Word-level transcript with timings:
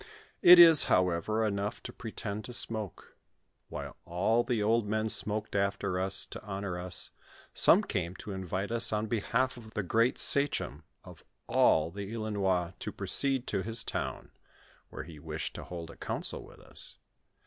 It 0.41 0.57
is, 0.57 0.85
however, 0.85 1.45
enough 1.45 1.83
to 1.83 1.93
pre 1.93 2.11
tend 2.11 2.43
to 2.45 2.53
smoke. 2.55 3.15
While 3.69 3.95
all 4.03 4.43
the 4.43 4.63
old 4.63 4.87
men 4.87 5.09
smoked 5.09 5.55
after 5.55 5.99
us 5.99 6.25
to 6.31 6.41
honor 6.41 6.79
us, 6.79 7.11
some 7.53 7.83
came 7.83 8.15
to 8.15 8.31
invite 8.31 8.71
us 8.71 8.91
on 8.91 9.05
behalf 9.05 9.57
of 9.57 9.75
the 9.75 9.83
great 9.83 10.17
sa 10.17 10.47
chem 10.47 10.85
of 11.03 11.23
all 11.45 11.91
the 11.91 12.11
Ilinois 12.15 12.73
to 12.79 12.91
proceed 12.91 13.45
to 13.49 13.61
his 13.61 13.83
town, 13.83 14.31
where 14.89 15.03
he 15.03 15.19
wished 15.19 15.53
to 15.53 15.65
hold 15.65 15.91
a 15.91 15.95
council 15.97 16.43
with 16.43 16.61
us. 16.61 16.97